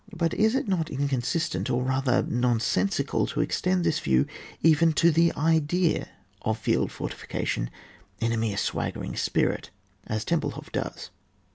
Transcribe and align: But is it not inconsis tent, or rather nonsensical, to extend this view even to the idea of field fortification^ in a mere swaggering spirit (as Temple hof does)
But 0.17 0.33
is 0.33 0.55
it 0.55 0.67
not 0.67 0.87
inconsis 0.89 1.47
tent, 1.51 1.69
or 1.69 1.83
rather 1.83 2.23
nonsensical, 2.23 3.27
to 3.27 3.41
extend 3.41 3.83
this 3.83 3.99
view 3.99 4.25
even 4.63 4.93
to 4.93 5.11
the 5.11 5.31
idea 5.35 6.09
of 6.41 6.57
field 6.57 6.89
fortification^ 6.89 7.67
in 8.19 8.31
a 8.31 8.37
mere 8.37 8.57
swaggering 8.57 9.15
spirit 9.15 9.69
(as 10.07 10.25
Temple 10.25 10.53
hof 10.53 10.71
does) 10.71 11.11